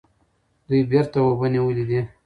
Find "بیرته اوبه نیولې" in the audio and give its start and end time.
0.91-1.83